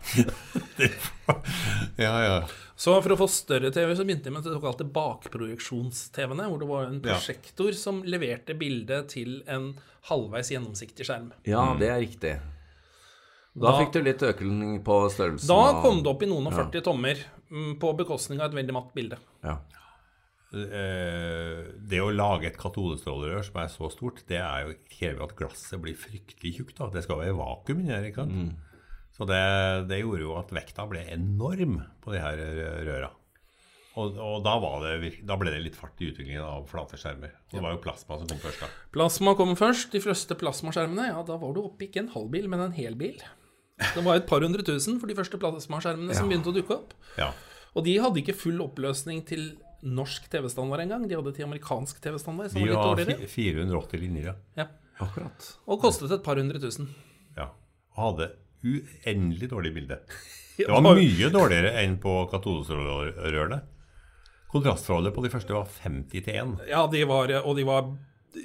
Ja, 2.00 2.14
ja. 2.24 2.38
Så 2.80 2.94
for 3.04 3.12
å 3.12 3.16
få 3.20 3.26
større 3.28 3.68
TV 3.74 3.90
så 3.96 4.04
begynte 4.08 4.30
de 4.30 4.32
med 4.32 4.44
såkalte 4.46 4.84
bakprojeksjons-TV-ene, 4.88 6.46
hvor 6.48 6.58
det 6.62 6.68
var 6.70 6.84
en 6.88 6.96
Ja. 7.04 7.12
prosjektor 7.12 7.72
som 7.76 8.00
leverte 8.08 8.54
bildet 8.56 9.08
til 9.12 9.42
en 9.46 9.74
halvveis 10.08 10.48
gjennomsiktig 10.50 11.04
skjerm. 11.04 11.28
Ja, 11.44 11.76
det 11.78 11.88
er 11.92 12.00
riktig. 12.00 12.38
Da, 13.52 13.70
Da- 13.72 13.78
fikk 13.82 13.92
du 13.92 14.00
litt 14.02 14.22
økning 14.22 14.80
på 14.82 15.10
størrelsen. 15.12 15.46
Da 15.48 15.80
kom 15.82 16.00
det 16.02 16.08
opp 16.08 16.22
i 16.22 16.26
noen 16.26 16.46
og 16.46 16.52
40 16.56 16.80
tommer 16.82 17.16
mm, 17.50 17.78
på 17.78 17.92
bekostning 17.98 18.40
av 18.40 18.46
et 18.48 18.54
veldig 18.64 18.72
matt 18.72 18.94
bilde. 18.94 19.18
Ja. 19.44 19.58
Eh, 20.50 21.60
det 21.90 22.00
å 22.02 22.10
lage 22.10 22.48
et 22.48 22.58
katodestrålerør 22.58 23.44
som 23.46 23.60
er 23.62 23.70
så 23.70 23.90
stort, 23.94 24.24
det 24.26 24.40
er 24.42 24.66
jo 24.66 24.74
krever 24.90 25.28
at 25.28 25.36
glasset 25.38 25.78
blir 25.82 25.98
fryktelig 25.98 26.56
tjukt. 26.56 26.76
da. 26.80 26.90
Det 26.90 27.04
skal 27.06 27.22
være 27.22 27.38
vakuum 27.38 27.84
inni 27.84 27.94
her. 27.94 28.08
ikke 28.08 28.24
sant? 28.24 28.66
Så 29.14 29.26
det, 29.28 29.40
det 29.90 30.00
gjorde 30.00 30.24
jo 30.24 30.36
at 30.40 30.52
vekta 30.54 30.86
ble 30.88 31.04
enorm 31.12 31.80
på 32.02 32.14
de 32.14 32.22
her 32.22 32.40
røra. 32.86 33.10
Og, 33.98 34.14
og 34.22 34.36
da, 34.46 34.54
var 34.62 34.84
det, 34.86 35.10
da 35.26 35.34
ble 35.38 35.50
det 35.52 35.62
litt 35.64 35.76
fart 35.76 35.98
i 36.00 36.08
utviklingen 36.12 36.44
av 36.46 36.68
flate 36.70 36.98
skjermer. 36.98 37.32
Og 37.50 37.56
det 37.58 37.62
var 37.64 37.74
jo 37.74 37.82
plasma 37.82 38.18
som 38.20 38.30
kom 38.30 38.40
først, 38.42 38.62
da. 38.62 38.68
Plasma 38.94 39.34
kom 39.38 39.52
først. 39.58 39.90
De 39.92 40.02
første 40.02 40.36
plasmaskjermene, 40.38 41.08
ja, 41.10 41.24
da 41.26 41.36
var 41.42 41.54
du 41.56 41.64
oppe 41.64 41.88
ikke 41.88 42.04
en 42.04 42.12
halvbil, 42.14 42.46
men 42.52 42.62
en 42.64 42.76
hel 42.76 42.96
bil. 42.98 43.18
Det 43.80 44.04
var 44.06 44.20
et 44.20 44.28
par 44.30 44.44
hundre 44.44 44.64
tusen 44.66 45.00
for 45.02 45.10
de 45.10 45.16
første 45.18 45.40
plasmaskjermene 45.42 46.16
som 46.16 46.30
begynte 46.30 46.52
å 46.52 46.56
dukke 46.56 46.76
opp. 46.78 46.94
Ja. 47.18 47.32
Og 47.74 47.84
de 47.86 47.96
hadde 48.02 48.22
ikke 48.22 48.36
full 48.38 48.62
oppløsning 48.62 49.24
til 49.26 49.50
norsk 49.82 50.26
TV-standard 50.32 50.80
engang. 50.84 51.06
De 51.08 51.16
hadde 51.16 51.32
til 51.36 51.46
amerikansk 51.46 52.00
TV-standard, 52.04 52.50
som 52.52 52.60
De 52.60 52.66
var 52.68 52.74
litt 52.74 53.08
dårligere. 53.08 53.28
480 53.32 54.00
linjer, 54.04 54.30
ja. 54.30 54.34
Ja. 54.56 54.66
Akkurat. 55.00 55.46
Og 55.66 55.80
kostet 55.80 56.12
et 56.12 56.22
par 56.26 56.36
hundre 56.36 56.60
tusen. 56.60 56.90
ja. 57.36 57.48
Og 57.96 58.04
hadde 58.04 58.30
uendelig 58.64 59.48
dårlig 59.50 59.72
bilde. 59.74 60.00
Det 60.60 60.66
var 60.68 60.82
mye 60.84 61.30
dårligere 61.32 61.70
enn 61.80 61.94
på 62.02 62.12
katodestrålerørene. 62.28 63.62
Kontrastforholdet 64.52 65.14
på 65.16 65.22
de 65.24 65.30
første 65.32 65.54
var 65.54 65.68
50 65.84 66.24
til 66.26 66.34
1. 66.34 66.50
Ja, 66.68 66.82
de 66.90 67.00
var, 67.08 67.30
og 67.46 67.54
de 67.56 67.64
var 67.64 67.86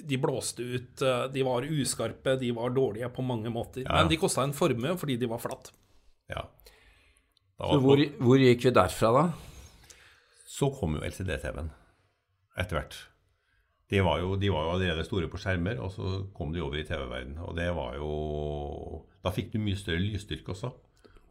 De 0.09 0.17
blåste 0.17 0.63
ut, 0.63 1.01
eh, 1.01 1.25
de 1.33 1.43
var 1.45 1.65
uskarpe, 1.67 2.37
de 2.41 2.51
var 2.55 2.71
dårlige 2.73 3.09
på 3.13 3.21
mange 3.25 3.51
måter. 3.53 3.83
Ja. 3.83 3.99
Men 3.99 4.07
de 4.09 4.17
kosta 4.17 4.41
en 4.47 4.53
formue 4.55 4.95
fordi 4.97 5.17
de 5.21 5.27
var 5.29 5.37
flatt. 5.43 5.69
Ja. 6.31 6.45
Var 7.59 7.73
Så 7.75 7.81
hvor, 7.83 8.01
hvor 8.17 8.39
gikk 8.41 8.63
vi 8.65 8.71
derfra, 8.73 9.11
da? 9.13 9.25
Så 10.45 10.69
kom 10.77 10.95
jo 10.97 11.03
LCD-TV-en 11.03 11.71
etter 12.55 12.77
hvert. 12.77 12.97
De 13.89 14.01
var, 14.01 14.21
jo, 14.21 14.33
de 14.39 14.49
var 14.49 14.65
jo 14.65 14.73
allerede 14.77 15.05
store 15.05 15.29
på 15.29 15.37
skjermer, 15.41 15.77
og 15.81 15.91
så 15.93 16.15
kom 16.33 16.53
de 16.53 16.61
over 16.63 16.79
i 16.79 16.85
TV-verdenen. 16.87 17.41
Og 17.45 17.53
det 17.57 17.67
var 17.75 17.97
jo 17.99 19.05
Da 19.25 19.33
fikk 19.33 19.51
du 19.53 19.59
mye 19.61 19.77
større 19.77 20.01
lysstyrke 20.01 20.53
også, 20.53 20.69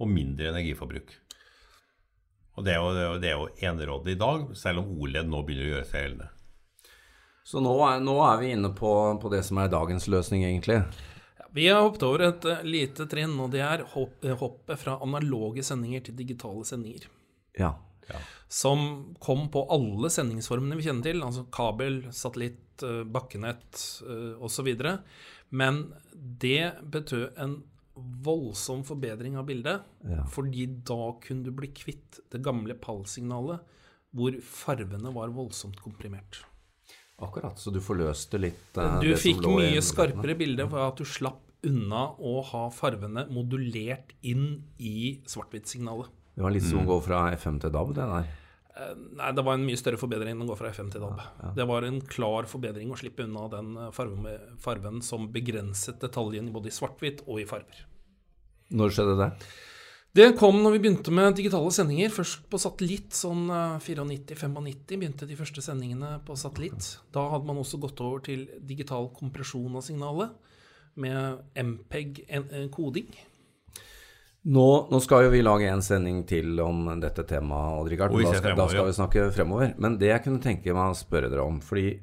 og 0.02 0.10
mindre 0.10 0.50
energiforbruk. 0.50 1.12
Og 2.54 2.66
det 2.66 2.74
er 2.74 2.80
jo, 2.82 2.90
det 2.94 3.02
er 3.02 3.06
jo, 3.06 3.18
det 3.22 3.30
er 3.30 3.38
jo 3.38 3.70
enerådd 3.70 4.10
i 4.10 4.18
dag, 4.18 4.46
selv 4.58 4.82
om 4.82 4.92
OLED 4.98 5.30
nå 5.30 5.42
begynner 5.46 5.66
å 5.66 5.72
gjøre 5.76 5.88
seg 5.90 6.04
gjeldende. 6.04 6.28
Så 7.44 7.60
nå 7.60 7.72
er, 7.86 8.02
nå 8.02 8.14
er 8.24 8.38
vi 8.40 8.52
inne 8.54 8.70
på, 8.74 8.90
på 9.20 9.30
det 9.32 9.42
som 9.46 9.58
er 9.60 9.72
dagens 9.72 10.06
løsning, 10.10 10.46
egentlig. 10.46 10.80
Vi 11.54 11.66
har 11.68 11.82
hoppet 11.84 12.06
over 12.06 12.24
et 12.30 12.46
eh, 12.50 12.62
lite 12.66 13.06
trinn, 13.10 13.34
og 13.42 13.52
det 13.54 13.62
er 13.62 13.84
eh, 13.84 14.36
hoppet 14.40 14.80
fra 14.80 14.96
analoge 15.04 15.62
sendinger 15.66 16.06
til 16.06 16.16
digitale 16.18 16.64
sendinger. 16.66 17.06
Ja. 17.58 17.74
Som 18.48 19.14
kom 19.20 19.48
på 19.50 19.64
alle 19.74 20.10
sendingsformene 20.12 20.76
vi 20.78 20.86
kjenner 20.86 21.08
til, 21.08 21.22
altså 21.26 21.46
kabel, 21.54 22.02
satellitt, 22.14 22.82
eh, 22.82 23.02
bakkenett 23.04 23.84
osv. 24.40 24.70
Men 25.50 25.84
det 26.12 26.74
betød 26.90 27.38
en 27.38 27.62
voldsom 27.94 28.82
forbedring 28.86 29.36
av 29.38 29.46
bildet, 29.46 29.82
Ja. 30.02 30.24
fordi 30.26 30.66
da 30.84 31.12
kunne 31.22 31.44
du 31.44 31.50
bli 31.52 31.68
kvitt 31.68 32.20
det 32.30 32.42
gamle 32.42 32.74
pallsignalet, 32.74 33.60
hvor 34.14 34.32
farvene 34.42 35.12
var 35.14 35.28
voldsomt 35.28 35.80
komprimert. 35.80 36.44
Akkurat. 37.22 37.58
Så 37.58 37.70
du 37.72 37.80
forløste 37.80 38.40
litt 38.40 38.76
uh, 38.76 39.00
Du 39.00 39.14
fikk 39.14 39.42
mye 39.46 39.80
skarpere 39.82 40.34
bilde 40.38 40.68
for 40.68 40.82
at 40.82 40.98
du 40.98 41.04
slapp 41.04 41.40
unna 41.64 42.08
å 42.18 42.42
ha 42.44 42.68
farvene 42.74 43.28
modulert 43.32 44.12
inn 44.22 44.64
i 44.78 45.22
svart-hvitt-signalet. 45.30 46.10
Det 46.34 46.42
var 46.42 46.54
litt 46.54 46.66
som 46.66 46.82
å 46.82 46.88
gå 46.88 46.96
fra 47.04 47.28
FM 47.36 47.60
til 47.62 47.72
DAB, 47.74 47.92
det 47.94 48.06
der. 48.10 48.30
Eh, 48.74 48.94
Nei, 49.20 49.30
det 49.36 49.44
var 49.46 49.54
en 49.54 49.66
mye 49.66 49.78
større 49.78 50.00
forbedring 50.00 50.34
enn 50.34 50.42
å 50.42 50.48
gå 50.50 50.56
fra 50.58 50.72
FM 50.74 50.88
til 50.90 51.04
DAB. 51.04 51.20
Det 51.54 51.66
var 51.70 51.86
en 51.86 52.00
klar 52.10 52.48
forbedring 52.50 52.90
å 52.90 52.98
slippe 52.98 53.26
unna 53.26 53.46
den 53.52 53.76
fargen 53.94 54.24
farven, 54.24 54.56
farven 54.58 55.04
som 55.06 55.28
begrenset 55.34 56.00
detaljen 56.02 56.50
både 56.54 56.72
i 56.72 56.74
svart-hvitt 56.74 57.22
og 57.28 57.38
i 57.42 57.46
farver. 57.46 57.84
Når 58.74 58.96
skjedde 58.96 59.14
det? 59.20 59.30
Det 60.14 60.28
kom 60.38 60.60
når 60.62 60.76
vi 60.76 60.80
begynte 60.84 61.10
med 61.10 61.34
digitale 61.34 61.70
sendinger. 61.74 62.12
Først 62.14 62.44
på 62.50 62.58
satellitt, 62.62 63.16
sånn 63.18 63.48
94-95 63.82 64.92
begynte 64.94 65.26
de 65.26 65.38
første 65.38 65.62
sendingene 65.62 66.20
på 66.26 66.36
satellitt. 66.38 66.86
Da 67.14 67.24
hadde 67.32 67.48
man 67.48 67.58
også 67.58 67.80
gått 67.82 68.02
over 68.02 68.22
til 68.22 68.44
digital 68.62 69.08
kompresjon 69.16 69.74
av 69.74 69.82
signalet 69.82 70.34
med 71.02 71.42
MPEG-koding. 71.58 73.10
Nå, 74.44 74.64
nå 74.92 74.98
skal 75.00 75.24
jo 75.24 75.30
vi 75.32 75.40
lage 75.40 75.68
en 75.72 75.82
sending 75.84 76.18
til 76.28 76.58
om 76.60 76.84
dette 77.00 77.24
temaet, 77.28 77.78
Odd 77.80 77.88
Rikard. 77.88 78.12
Og 78.12 78.20
Da, 78.26 78.34
skal- 78.36 78.56
da 78.58 78.66
skal 78.68 78.86
vi 78.90 78.96
snakke 78.98 79.32
fremover. 79.32 79.74
Men 79.78 79.96
det 79.96 80.10
jeg 80.10 80.24
kunne 80.24 80.42
tenke 80.42 80.74
meg 80.74 80.92
å 80.92 80.98
spørre 80.98 81.30
dere 81.30 81.46
om 81.46 81.60
Fordi 81.60 82.00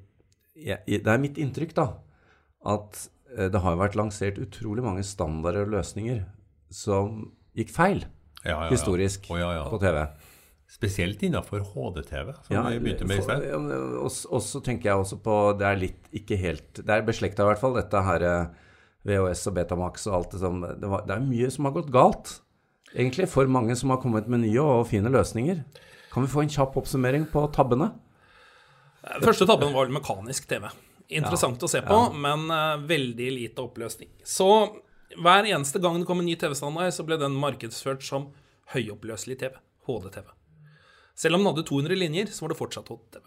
jeg, 0.55 0.79
det 0.87 1.07
er 1.07 1.21
mitt 1.21 1.37
inntrykk, 1.37 1.73
da, 1.73 1.87
at 2.65 3.09
eh, 3.37 3.47
det 3.49 3.61
har 3.61 3.77
vært 3.77 3.95
lansert 3.95 4.37
utrolig 4.41 4.83
mange 4.83 5.03
standarder 5.03 5.65
og 5.65 5.75
løsninger 5.77 6.25
som 6.69 7.31
gikk 7.57 7.69
feil 7.69 8.05
Ja, 8.43 8.51
ja, 8.51 8.63
ja. 8.65 8.69
historisk 8.73 9.29
oh, 9.29 9.69
på 9.69 9.79
TV. 9.81 10.07
Spesielt 10.71 11.21
innenfor 11.21 11.65
HD-TV, 11.73 12.33
som 12.45 12.55
Ja, 12.55 12.63
vi 12.69 12.79
begynte 12.79 13.05
med 13.05 13.19
i 13.19 13.25
sted. 13.25 13.47
Og 13.53 14.07
også 14.07 14.61
tenker 14.63 14.89
jeg 14.89 14.97
også 15.03 15.17
på 15.21 15.57
Det 15.59 15.67
er 15.67 15.75
litt 15.81 16.07
ikke 16.15 16.37
helt 16.39 16.79
Det 16.79 16.89
er 16.89 17.03
beslekta 17.03 17.43
i 17.43 17.49
hvert 17.51 17.59
fall, 17.59 17.75
dette 17.75 18.03
her 18.07 18.23
eh, 18.23 18.45
VHS 19.07 19.47
og 19.49 19.57
Betamax 19.57 20.05
og 20.09 20.17
alt 20.19 20.35
det 20.35 20.41
som 20.43 20.61
det, 20.61 20.87
var, 20.87 21.05
det 21.07 21.15
er 21.15 21.25
mye 21.25 21.49
som 21.53 21.67
har 21.67 21.75
gått 21.77 21.91
galt. 21.93 22.35
Egentlig 22.91 23.29
for 23.31 23.47
mange 23.49 23.75
som 23.79 23.93
har 23.93 24.01
kommet 24.03 24.27
med 24.29 24.43
nye 24.43 24.61
og 24.61 24.85
fine 24.89 25.11
løsninger. 25.11 25.63
Kan 26.11 26.25
vi 26.25 26.31
få 26.31 26.43
en 26.43 26.51
kjapp 26.51 26.75
oppsummering 26.81 27.25
på 27.31 27.45
tabbene? 27.55 27.89
Første 29.23 29.47
tabben 29.49 29.71
var 29.73 29.91
mekanisk 29.93 30.45
TV. 30.49 30.67
Interessant 31.11 31.63
å 31.63 31.69
se 31.71 31.81
på, 31.83 31.97
men 32.13 32.45
uh, 32.51 32.81
veldig 32.87 33.29
lite 33.35 33.63
oppløsning. 33.63 34.11
Så 34.27 34.47
hver 35.17 35.47
eneste 35.49 35.81
gang 35.83 35.97
det 35.99 36.07
kom 36.07 36.21
en 36.21 36.27
ny 36.27 36.37
TV-standard, 36.39 36.93
så 36.95 37.03
ble 37.07 37.17
den 37.19 37.35
markedsført 37.39 38.05
som 38.05 38.29
høyoppløselig 38.75 39.39
TV. 39.41 39.57
HD-TV. 39.87 40.29
Selv 41.17 41.35
om 41.35 41.43
den 41.43 41.51
hadde 41.51 41.67
200 41.67 41.99
linjer, 41.99 42.31
så 42.31 42.45
var 42.45 42.53
det 42.53 42.59
fortsatt 42.59 42.91
HD-TV. 42.91 43.25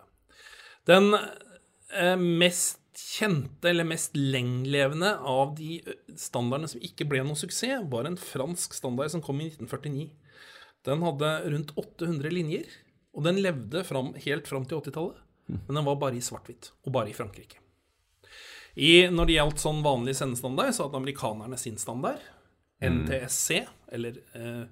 Den 0.89 1.11
eh, 1.17 2.17
mest 2.17 2.84
kjente, 2.99 3.71
eller 3.71 3.87
mest 3.89 4.17
lenglevende 4.17 5.15
av 5.19 5.55
de 5.59 5.81
standardene 6.19 6.71
som 6.71 6.83
ikke 6.85 7.07
ble 7.11 7.23
noen 7.25 7.39
suksess, 7.39 7.87
var 7.91 8.09
en 8.09 8.19
fransk 8.21 8.77
standard 8.77 9.13
som 9.15 9.23
kom 9.25 9.43
i 9.43 9.49
1949. 9.51 10.09
Den 10.85 11.05
hadde 11.07 11.33
rundt 11.51 11.75
800 11.81 12.33
linjer, 12.35 12.71
og 13.15 13.27
den 13.27 13.41
levde 13.43 13.85
fram, 13.87 14.13
helt 14.27 14.49
fram 14.51 14.67
til 14.69 14.83
80-tallet. 14.83 15.21
Men 15.47 15.77
den 15.77 15.87
var 15.87 16.01
bare 16.01 16.19
i 16.19 16.25
svart-hvitt, 16.25 16.71
og 16.85 16.95
bare 16.97 17.13
i 17.13 17.17
Frankrike. 17.17 17.61
I, 18.75 19.07
når 19.13 19.29
det 19.29 19.37
gjaldt 19.37 19.63
sånn 19.63 19.85
vanlig 19.85 20.17
sendestandard, 20.19 20.73
så 20.75 20.87
hadde 20.87 20.99
amerikanerne 20.99 21.59
sin 21.61 21.77
standard. 21.79 22.23
NTSC, 22.85 23.63
eller 23.95 24.19
eh, 24.35 24.65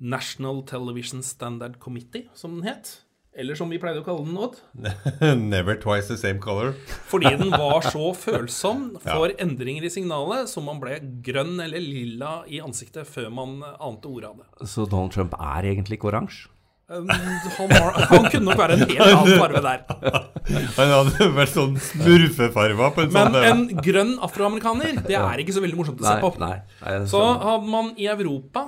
National 0.00 0.62
Television 0.66 1.22
Standard 1.22 1.76
Committee, 1.82 2.30
som 2.34 2.56
den 2.56 2.68
het. 2.70 2.94
Eller 3.38 3.54
som 3.54 3.70
vi 3.70 3.78
pleide 3.78 4.00
å 4.02 4.04
kalle 4.04 4.24
den, 4.26 4.36
Odd. 4.42 4.56
Never 5.38 5.76
twice 5.78 6.08
the 6.10 6.16
same 6.18 6.40
color. 6.42 6.72
Fordi 7.10 7.30
den 7.38 7.52
var 7.54 7.84
så 7.86 8.10
følsom 8.18 8.88
for 9.04 9.30
endringer 9.38 9.86
i 9.86 9.90
signalet, 9.92 10.50
så 10.50 10.62
man 10.64 10.80
ble 10.82 10.98
grønn 11.24 11.60
eller 11.62 11.78
lilla 11.82 12.40
i 12.50 12.58
ansiktet 12.64 13.06
før 13.08 13.28
man 13.34 13.60
ante 13.78 14.10
ordet 14.10 14.32
av 14.32 14.40
det. 14.42 14.70
Så 14.72 14.86
Donald 14.90 15.14
Trump 15.14 15.36
er 15.38 15.70
egentlig 15.74 16.00
ikke 16.00 16.10
oransje? 16.10 16.50
Um, 16.90 17.06
Han, 17.06 17.68
var, 17.70 17.94
han 18.10 18.24
kunne 18.32 18.48
nok 18.48 18.58
være 18.58 18.74
en 18.74 18.80
helt 18.90 19.02
annen 19.04 19.36
farve 19.38 19.60
der. 19.62 19.84
Han 20.80 20.88
hadde 20.90 21.28
vært 21.36 21.52
sånn 21.54 21.76
smurfefarga 21.78 22.88
på 22.96 23.04
en 23.04 23.12
Men 23.14 23.28
sånn 23.36 23.46
en 23.46 23.82
grønn 23.86 24.10
afroamerikaner, 24.26 24.98
det 25.06 25.14
er 25.14 25.38
ikke 25.44 25.54
så 25.54 25.62
veldig 25.62 25.78
morsomt 25.78 26.02
å 26.02 26.08
se 26.08 26.16
på. 26.24 26.32
nei, 26.42 26.56
nei 26.82 26.96
Så 27.06 27.20
hadde 27.44 27.70
man 27.70 27.92
i 27.94 28.08
Europa 28.10 28.64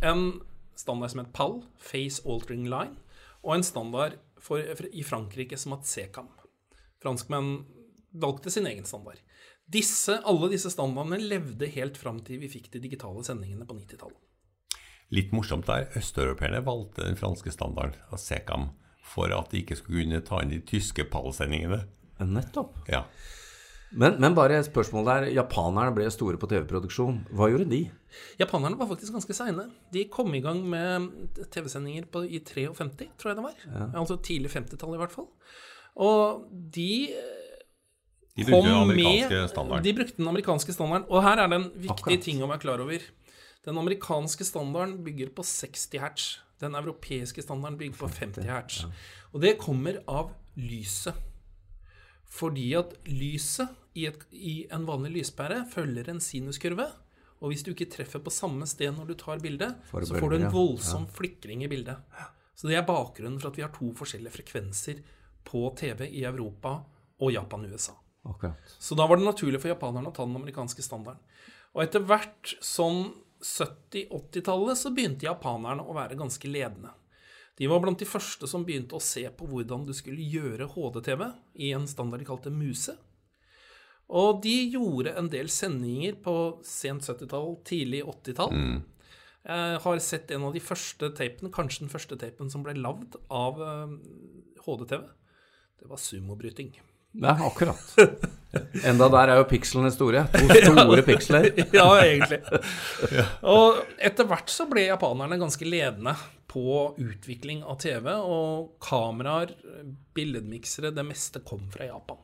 en 0.00 0.24
standard 0.80 1.12
som 1.12 1.20
het 1.20 1.28
PAL, 1.36 1.58
Face 1.76 2.24
Altering 2.24 2.64
Line, 2.72 2.96
og 3.42 3.54
en 3.56 3.66
standard 3.66 4.18
for, 4.40 4.62
for, 4.76 4.88
i 4.92 5.04
Frankrike 5.06 5.58
som 5.60 5.76
het 5.76 5.88
CECAM. 5.88 6.28
Franskmenn 7.00 7.64
valgte 8.10 8.52
sin 8.52 8.66
egen 8.68 8.84
standard. 8.88 9.20
Disse, 9.70 10.18
alle 10.26 10.50
disse 10.50 10.72
standardene 10.72 11.20
levde 11.22 11.68
helt 11.70 11.98
fram 12.00 12.18
til 12.26 12.40
vi 12.42 12.50
fikk 12.50 12.72
de 12.74 12.82
digitale 12.82 13.22
sendingene 13.26 13.66
på 13.68 13.76
90-tallet. 13.78 14.18
Litt 15.14 15.32
morsomt 15.34 15.66
der, 15.66 15.88
østeuropeerne 15.98 16.62
valgte 16.66 17.06
den 17.06 17.18
franske 17.18 17.50
standarden 17.54 17.98
av 18.10 18.20
SECAM 18.22 18.70
for 19.10 19.32
at 19.34 19.50
de 19.50 19.62
ikke 19.64 19.78
skulle 19.78 20.04
kunne 20.04 20.22
ta 20.26 20.42
inn 20.42 20.52
de 20.52 20.60
tyske 20.66 21.06
pallsendingene. 21.10 21.82
Nettopp. 22.20 22.76
Ja. 22.90 23.06
Men, 23.90 24.20
men 24.22 24.34
bare 24.36 24.60
et 24.60 24.68
spørsmål 24.68 25.08
der. 25.08 25.24
Japanerne 25.34 25.94
ble 25.94 26.06
store 26.14 26.38
på 26.38 26.46
TV-produksjon. 26.50 27.24
Hva 27.34 27.48
gjorde 27.50 27.66
de? 27.72 27.80
Japanerne 28.38 28.78
var 28.78 28.86
faktisk 28.90 29.16
ganske 29.16 29.34
seine. 29.34 29.66
De 29.94 30.04
kom 30.12 30.30
i 30.38 30.42
gang 30.44 30.60
med 30.62 31.08
TV-sendinger 31.50 32.06
i 32.26 32.38
53, 32.46 33.08
tror 33.18 33.32
jeg 33.32 33.38
det 33.40 33.46
var. 33.48 33.64
Altså 33.90 34.18
tidlig 34.22 34.52
50-tall 34.54 34.94
i 34.94 35.00
hvert 35.00 35.14
fall. 35.14 35.26
Og 36.00 36.44
de 36.50 37.10
De 38.36 38.44
brukte 38.46 38.68
den 38.68 38.78
amerikanske 38.78 39.40
med 39.40 39.48
standarden. 39.50 39.84
De 39.84 39.94
brukte 39.96 40.16
den 40.16 40.28
amerikanske 40.30 40.76
standarden. 40.76 41.08
Og 41.10 41.24
her 41.26 41.42
er 41.42 41.50
det 41.50 41.58
en 41.58 41.70
viktig 41.74 41.96
Akkurat. 41.96 42.22
ting 42.22 42.44
å 42.44 42.50
være 42.50 42.62
klar 42.62 42.84
over. 42.84 43.08
Den 43.66 43.80
amerikanske 43.82 44.46
standarden 44.46 45.00
bygger 45.04 45.34
på 45.34 45.42
60 45.44 45.98
hertz. 46.00 46.28
Den 46.62 46.78
europeiske 46.78 47.42
standarden 47.42 47.78
bygger 47.80 47.98
på 47.98 48.08
50 48.08 48.46
hertz. 48.46 48.84
Og 49.34 49.42
det 49.42 49.58
kommer 49.58 49.98
av 50.06 50.30
lyset. 50.56 51.14
Fordi 52.40 52.70
at 52.78 52.96
lyset 53.10 53.68
i, 53.98 54.06
et, 54.08 54.26
i 54.32 54.56
en 54.72 54.86
vanlig 54.88 55.12
lyspære 55.18 55.64
følger 55.72 56.10
en 56.12 56.22
sinuskurve. 56.24 56.88
Og 57.40 57.52
hvis 57.52 57.64
du 57.64 57.72
ikke 57.72 57.88
treffer 57.92 58.20
på 58.22 58.32
samme 58.32 58.68
sted 58.68 58.92
når 58.96 59.12
du 59.12 59.14
tar 59.20 59.40
bildet, 59.42 59.78
så 59.90 60.12
får 60.12 60.28
du 60.28 60.36
en 60.36 60.42
en 60.42 60.48
ja. 60.48 60.52
voldsom 60.52 61.06
flikring 61.08 61.64
i 61.64 61.70
bildet. 61.72 61.96
Så 62.54 62.68
det 62.68 62.76
er 62.76 62.84
bakgrunnen 62.84 63.40
for 63.40 63.48
at 63.48 63.56
vi 63.56 63.64
har 63.64 63.72
to 63.72 63.88
forskjellige 63.96 64.34
frekvenser 64.34 65.00
på 65.48 65.64
TV 65.76 66.04
i 66.10 66.26
Europa 66.28 66.74
og 67.20 67.32
Japan 67.32 67.64
og 67.64 67.72
USA. 67.72 67.94
Okay. 68.28 68.52
Så 68.78 68.96
da 68.98 69.06
var 69.08 69.16
det 69.16 69.24
naturlig 69.24 69.62
for 69.62 69.72
japanerne 69.72 70.10
å 70.10 70.14
ta 70.14 70.26
den 70.28 70.36
amerikanske 70.36 70.84
standarden. 70.84 71.22
Og 71.72 71.84
etter 71.84 72.04
hvert, 72.04 72.52
sånn 72.60 73.06
70-80-tallet, 73.40 74.76
så 74.76 74.92
begynte 74.92 75.28
japanerne 75.28 75.86
å 75.86 75.96
være 75.96 76.18
ganske 76.20 76.50
ledende. 76.50 76.92
De 77.60 77.68
var 77.68 77.82
blant 77.84 78.00
de 78.00 78.08
første 78.08 78.48
som 78.48 78.64
begynte 78.64 78.96
å 78.96 79.04
se 79.04 79.26
på 79.36 79.46
hvordan 79.50 79.84
du 79.84 79.92
skulle 79.96 80.24
gjøre 80.24 80.70
HD-TV 80.72 81.26
i 81.60 81.74
en 81.76 81.84
standard 81.90 82.22
de 82.22 82.28
kalte 82.28 82.52
Muse. 82.54 82.96
Og 84.10 84.40
de 84.42 84.56
gjorde 84.72 85.12
en 85.20 85.28
del 85.30 85.52
sendinger 85.52 86.16
på 86.24 86.34
sent 86.66 87.04
70-tall, 87.04 87.52
tidlig 87.68 88.00
80-tall. 88.08 88.56
Jeg 89.44 89.82
har 89.84 90.00
sett 90.02 90.32
en 90.34 90.48
av 90.48 90.56
de 90.56 90.64
første 90.64 91.12
tapene, 91.16 91.52
kanskje 91.52 91.84
den 91.84 91.92
første 91.92 92.18
tapen 92.18 92.50
som 92.52 92.64
ble 92.64 92.74
lagd 92.80 93.20
av 93.28 93.60
HDTV. 93.60 94.40
HD-TV. 94.64 95.02
Det 95.80 95.88
var 95.88 95.96
sumobryting. 95.96 96.82
Ja, 97.12 97.46
akkurat. 97.46 97.96
Enda 98.84 99.08
der 99.08 99.32
er 99.32 99.40
jo 99.40 99.46
pikslene 99.50 99.90
store. 99.94 100.26
To 100.34 100.74
store 100.84 101.02
piksler. 101.06 101.48
ja, 101.78 101.86
egentlig. 102.04 102.40
Og 103.48 103.80
etter 103.98 104.28
hvert 104.28 104.52
så 104.52 104.66
ble 104.70 104.84
japanerne 104.90 105.40
ganske 105.40 105.66
ledende 105.66 106.14
på 106.50 106.96
utvikling 106.98 107.62
av 107.62 107.78
TV, 107.82 108.10
og 108.18 108.72
kameraer, 108.82 109.54
billedmiksere, 110.16 110.90
det 110.94 111.06
meste 111.06 111.42
kom 111.46 111.62
fra 111.70 111.86
Japan. 111.86 112.18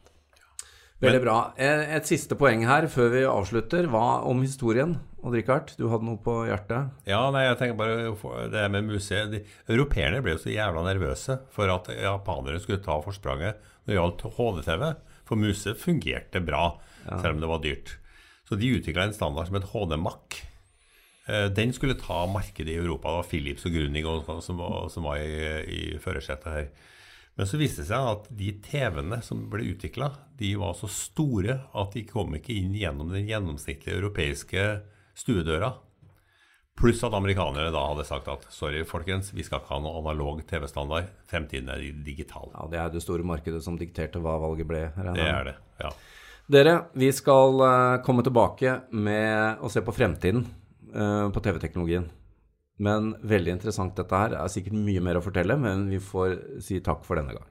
Veldig 0.98 1.20
bra. 1.20 1.36
Eh, 1.60 1.82
Et 1.98 2.08
siste 2.08 2.34
poeng 2.40 2.62
her 2.64 2.86
før 2.88 3.10
vi 3.12 3.22
avslutter. 3.28 3.84
Hva 3.92 4.22
om 4.24 4.40
historien? 4.40 4.94
Odd 5.26 5.34
Rikard, 5.36 5.74
du 5.76 5.90
hadde 5.92 6.06
noe 6.08 6.16
på 6.24 6.38
hjertet? 6.48 6.88
Ja, 7.04 7.20
nei, 7.34 7.42
jeg 7.44 7.58
tenker 7.60 7.76
bare 7.76 8.48
det 8.52 8.62
med 8.72 8.88
museet 8.88 9.30
de, 9.34 9.42
Europeerne 9.68 10.22
ble 10.24 10.36
jo 10.36 10.40
så 10.46 10.54
jævla 10.54 10.86
nervøse 10.86 11.36
for 11.52 11.68
at 11.74 11.90
japanere 11.92 12.62
skulle 12.62 12.80
ta 12.84 12.96
forspranget 13.04 13.60
når 13.84 13.92
det 13.92 13.98
gjaldt 13.98 14.26
HD-TV. 14.38 14.86
For 15.28 15.42
museet 15.42 15.82
fungerte 15.82 16.40
bra, 16.46 16.64
selv 17.04 17.34
om 17.34 17.40
det 17.44 17.50
var 17.50 17.62
dyrt. 17.64 17.96
Så 18.48 18.56
de 18.56 18.72
utvikla 18.78 19.08
en 19.08 19.16
standard 19.16 19.50
som 19.50 19.58
het 19.58 19.68
HD-Mac. 19.74 20.40
Eh, 21.28 21.46
Den 21.50 21.72
skulle 21.72 21.94
ta 21.98 22.26
markedet 22.30 22.72
i 22.74 22.76
Europa. 22.78 23.08
Det 23.08 23.16
var 23.20 23.30
Philips 23.30 23.66
og 23.66 23.72
Gruning 23.72 24.06
og 24.06 24.24
sånt 24.26 24.44
som 24.46 24.60
var, 24.62 24.88
som 24.92 25.02
var 25.08 25.16
i, 25.22 25.32
i 25.66 25.80
førersetet 26.02 26.52
her. 26.52 26.68
Men 27.36 27.46
så 27.50 27.58
viste 27.60 27.82
det 27.82 27.90
seg 27.90 28.06
at 28.14 28.28
de 28.32 28.52
TV-ene 28.64 29.18
som 29.22 29.42
ble 29.52 29.66
utvikla, 29.74 30.06
de 30.40 30.54
var 30.56 30.72
så 30.78 30.88
store 30.88 31.58
at 31.76 31.92
de 31.92 32.06
kom 32.08 32.32
ikke 32.38 32.54
inn 32.56 32.72
gjennom 32.78 33.10
den 33.12 33.26
gjennomsnittlige 33.28 33.98
europeiske 33.98 34.62
stuedøra. 35.16 35.74
Pluss 36.76 37.00
at 37.04 37.14
amerikanere 37.16 37.70
da 37.72 37.82
hadde 37.90 38.04
sagt 38.08 38.26
at 38.28 38.42
sorry, 38.52 38.82
folkens, 38.88 39.30
vi 39.32 39.44
skal 39.44 39.60
ikke 39.62 39.72
ha 39.74 39.78
noe 39.84 40.00
analog 40.02 40.42
TV-standard. 40.48 41.08
Fremtiden 41.28 41.70
er 41.72 41.84
digital. 42.04 42.50
Ja, 42.52 42.66
Det 42.72 42.80
er 42.80 42.90
det 42.92 43.02
store 43.04 43.24
markedet 43.24 43.62
som 43.64 43.78
dikterte 43.80 44.20
hva 44.20 44.36
valget 44.40 44.68
ble. 44.68 44.82
regner 44.96 45.16
Det 45.16 45.28
er 45.32 45.44
det. 45.50 45.56
ja. 45.80 45.90
Dere, 46.52 46.74
vi 46.94 47.08
skal 47.12 47.60
eh, 47.64 48.02
komme 48.06 48.22
tilbake 48.22 48.76
med 48.92 49.58
å 49.64 49.68
se 49.72 49.80
på 49.82 49.92
fremtiden 49.96 50.44
på 50.92 51.42
TV-teknologien. 51.42 52.06
Men 52.78 53.14
veldig 53.24 53.54
interessant 53.56 53.96
dette 53.96 54.20
her. 54.20 54.34
Det 54.34 54.40
er 54.40 54.52
sikkert 54.52 54.76
mye 54.78 55.02
mer 55.04 55.18
å 55.18 55.24
fortelle, 55.24 55.56
men 55.60 55.86
vi 55.90 56.00
får 56.02 56.36
si 56.64 56.80
takk 56.84 57.06
for 57.08 57.18
denne 57.18 57.36
gang. 57.36 57.46